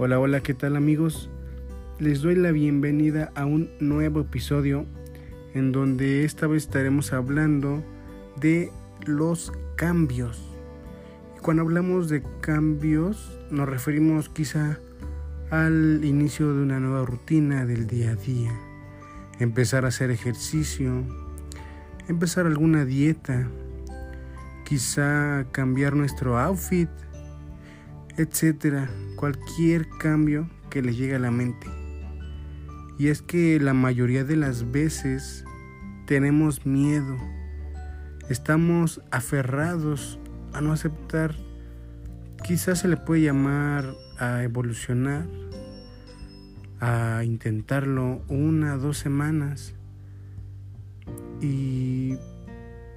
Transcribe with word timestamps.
Hola, 0.00 0.20
hola, 0.20 0.40
¿qué 0.44 0.54
tal 0.54 0.76
amigos? 0.76 1.28
Les 1.98 2.22
doy 2.22 2.36
la 2.36 2.52
bienvenida 2.52 3.32
a 3.34 3.46
un 3.46 3.68
nuevo 3.80 4.20
episodio 4.20 4.86
en 5.54 5.72
donde 5.72 6.24
esta 6.24 6.46
vez 6.46 6.62
estaremos 6.62 7.12
hablando 7.12 7.82
de 8.36 8.70
los 9.06 9.52
cambios. 9.74 10.40
Cuando 11.42 11.64
hablamos 11.64 12.08
de 12.08 12.22
cambios 12.40 13.40
nos 13.50 13.68
referimos 13.68 14.28
quizá 14.28 14.78
al 15.50 16.04
inicio 16.04 16.54
de 16.54 16.62
una 16.62 16.78
nueva 16.78 17.04
rutina 17.04 17.66
del 17.66 17.88
día 17.88 18.12
a 18.12 18.14
día. 18.14 18.52
Empezar 19.40 19.84
a 19.84 19.88
hacer 19.88 20.12
ejercicio, 20.12 21.02
empezar 22.06 22.46
alguna 22.46 22.84
dieta, 22.84 23.48
quizá 24.64 25.44
cambiar 25.50 25.96
nuestro 25.96 26.38
outfit, 26.38 26.88
etcétera, 28.16 28.88
cualquier 29.18 29.88
cambio 29.88 30.48
que 30.70 30.80
le 30.80 30.94
llegue 30.94 31.16
a 31.16 31.18
la 31.18 31.32
mente. 31.32 31.66
Y 32.98 33.08
es 33.08 33.20
que 33.20 33.58
la 33.58 33.74
mayoría 33.74 34.22
de 34.22 34.36
las 34.36 34.70
veces 34.70 35.44
tenemos 36.06 36.64
miedo, 36.64 37.16
estamos 38.28 39.02
aferrados 39.10 40.20
a 40.52 40.60
no 40.60 40.72
aceptar, 40.72 41.34
quizás 42.44 42.78
se 42.78 42.88
le 42.88 42.96
puede 42.96 43.22
llamar 43.22 43.92
a 44.20 44.44
evolucionar, 44.44 45.26
a 46.78 47.24
intentarlo 47.24 48.22
una, 48.28 48.76
dos 48.76 48.98
semanas 48.98 49.74
y 51.40 52.16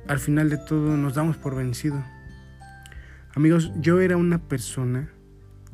al 0.07 0.20
final 0.20 0.51
de 0.51 0.57
todo 0.57 0.98
nos 0.98 1.15
damos 1.15 1.38
por 1.38 1.55
vencido. 1.55 2.03
Amigos, 3.34 3.71
yo 3.79 4.01
era 4.01 4.17
una 4.17 4.38
persona 4.38 5.09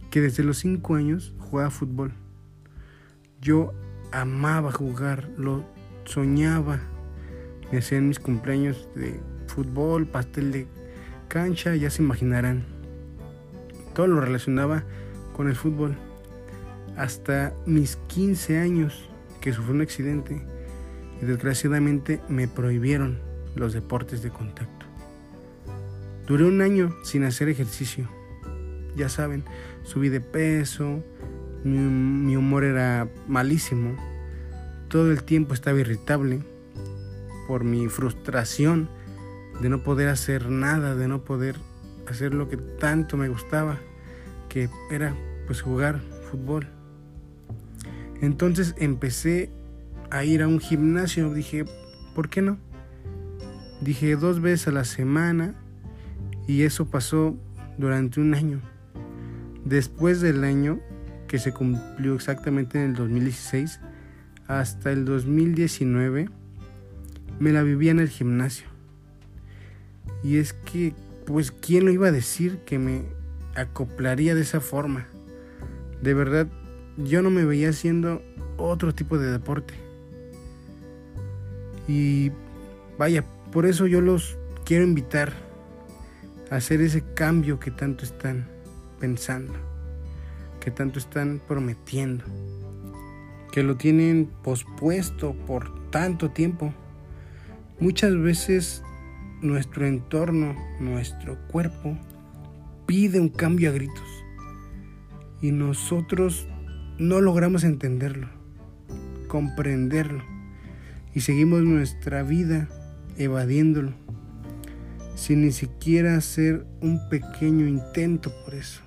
que 0.09 0.21
desde 0.21 0.43
los 0.43 0.59
5 0.59 0.95
años 0.95 1.33
jugaba 1.39 1.69
fútbol. 1.69 2.13
Yo 3.41 3.73
amaba 4.11 4.71
jugar, 4.71 5.29
lo 5.37 5.65
soñaba. 6.05 6.79
Me 7.71 7.79
hacían 7.79 8.07
mis 8.07 8.19
cumpleaños 8.19 8.87
de 8.95 9.19
fútbol, 9.47 10.07
pastel 10.07 10.51
de 10.51 10.67
cancha, 11.27 11.75
ya 11.75 11.89
se 11.89 12.01
imaginarán. 12.01 12.65
Todo 13.93 14.07
lo 14.07 14.21
relacionaba 14.21 14.83
con 15.33 15.49
el 15.49 15.55
fútbol. 15.55 15.95
Hasta 16.95 17.53
mis 17.65 17.97
15 18.07 18.57
años 18.57 19.09
que 19.41 19.53
sufrí 19.53 19.73
un 19.73 19.81
accidente 19.81 20.41
y 21.21 21.25
desgraciadamente 21.25 22.21
me 22.27 22.47
prohibieron 22.47 23.19
los 23.55 23.73
deportes 23.73 24.21
de 24.21 24.29
contacto. 24.29 24.85
Duré 26.27 26.45
un 26.45 26.61
año 26.61 26.95
sin 27.03 27.23
hacer 27.23 27.49
ejercicio. 27.49 28.16
Ya 28.97 29.09
saben, 29.09 29.45
subí 29.83 30.09
de 30.09 30.21
peso, 30.21 31.03
mi, 31.63 32.35
humor 32.35 32.63
era 32.63 33.07
malísimo, 33.27 33.95
todo 34.89 35.11
el 35.11 35.23
tiempo 35.23 35.53
estaba 35.53 35.79
irritable 35.79 36.41
por 37.47 37.63
mi 37.63 37.87
frustración 37.89 38.89
de 39.61 39.69
no 39.69 39.83
poder 39.83 40.09
hacer 40.09 40.49
nada, 40.49 40.95
de 40.95 41.07
no 41.07 41.23
poder 41.23 41.57
hacer 42.07 42.33
lo 42.33 42.49
que 42.49 42.57
tanto 42.57 43.17
me 43.17 43.29
gustaba, 43.29 43.77
que 44.49 44.67
era 44.89 45.15
pues 45.45 45.61
jugar 45.61 46.01
fútbol. 46.31 46.67
Entonces 48.21 48.73
empecé 48.79 49.51
a 50.09 50.23
ir 50.23 50.41
a 50.41 50.47
un 50.47 50.59
gimnasio, 50.59 51.33
dije, 51.33 51.65
¿por 52.15 52.29
qué 52.29 52.41
no? 52.41 52.57
Dije 53.81 54.15
dos 54.15 54.41
veces 54.41 54.69
a 54.69 54.71
la 54.71 54.85
semana 54.85 55.53
y 56.47 56.63
eso 56.63 56.89
pasó 56.89 57.35
durante 57.77 58.19
un 58.19 58.33
año. 58.33 58.61
Después 59.67 60.21
del 60.21 60.45
año, 60.45 60.79
que 61.27 61.39
se 61.39 61.51
cumplió 61.51 62.15
exactamente 62.15 62.81
en 62.81 62.91
el 62.91 62.93
2016, 62.95 63.81
hasta 64.47 64.93
el 64.93 65.03
2019, 65.03 66.29
me 67.37 67.51
la 67.51 67.63
vivía 67.63 67.91
en 67.91 67.99
el 67.99 68.07
gimnasio. 68.07 68.65
Y 70.23 70.37
es 70.37 70.53
que, 70.53 70.93
pues, 71.25 71.51
¿quién 71.51 71.83
lo 71.83 71.91
iba 71.91 72.07
a 72.07 72.13
decir 72.13 72.59
que 72.59 72.79
me 72.79 73.03
acoplaría 73.55 74.35
de 74.35 74.41
esa 74.41 74.61
forma? 74.61 75.05
De 76.01 76.13
verdad, 76.13 76.47
yo 76.95 77.21
no 77.21 77.29
me 77.29 77.43
veía 77.43 77.71
haciendo 77.71 78.21
otro 78.55 78.95
tipo 78.95 79.17
de 79.17 79.29
deporte. 79.33 79.73
Y 81.89 82.31
vaya, 82.97 83.25
por 83.51 83.65
eso 83.65 83.85
yo 83.85 83.99
los 83.99 84.37
quiero 84.63 84.85
invitar 84.85 85.33
hacer 86.51 86.79
ese 86.79 87.03
cambio 87.15 87.59
que 87.59 87.69
tanto 87.69 88.05
están 88.05 88.55
pensando, 88.99 89.53
que 90.59 90.71
tanto 90.71 90.99
están 90.99 91.41
prometiendo, 91.47 92.23
que 93.51 93.63
lo 93.63 93.77
tienen 93.77 94.29
pospuesto 94.43 95.33
por 95.45 95.89
tanto 95.89 96.31
tiempo. 96.31 96.73
Muchas 97.79 98.17
veces 98.19 98.83
nuestro 99.41 99.85
entorno, 99.85 100.55
nuestro 100.79 101.37
cuerpo, 101.47 101.97
pide 102.85 103.19
un 103.19 103.29
cambio 103.29 103.69
a 103.69 103.73
gritos 103.73 104.25
y 105.41 105.51
nosotros 105.51 106.47
no 106.97 107.21
logramos 107.21 107.63
entenderlo, 107.63 108.27
comprenderlo 109.27 110.23
y 111.13 111.21
seguimos 111.21 111.61
nuestra 111.63 112.23
vida 112.23 112.67
evadiéndolo 113.17 113.93
sin 115.17 115.41
ni 115.41 115.51
siquiera 115.51 116.15
hacer 116.15 116.65
un 116.79 117.09
pequeño 117.09 117.67
intento 117.67 118.31
por 118.45 118.53
eso. 118.53 118.86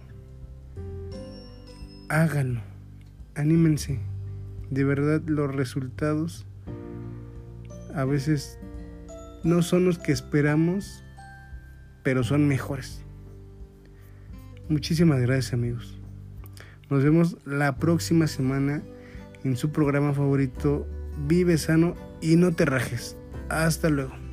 Háganlo, 2.11 2.61
anímense. 3.37 4.01
De 4.69 4.83
verdad 4.83 5.23
los 5.27 5.55
resultados 5.55 6.45
a 7.95 8.05
veces 8.05 8.59
no 9.45 9.63
son 9.63 9.85
los 9.85 9.99
que 9.99 10.11
esperamos, 10.11 11.05
pero 12.03 12.25
son 12.25 12.49
mejores. 12.49 13.05
Muchísimas 14.69 15.21
gracias 15.21 15.53
amigos. 15.53 16.01
Nos 16.91 17.05
vemos 17.05 17.37
la 17.45 17.77
próxima 17.77 18.27
semana 18.27 18.83
en 19.45 19.57
su 19.57 19.71
programa 19.71 20.13
favorito 20.13 20.89
Vive 21.29 21.59
sano 21.59 21.95
y 22.21 22.35
no 22.35 22.51
te 22.51 22.65
rajes. 22.65 23.17
Hasta 23.49 23.89
luego. 23.89 24.30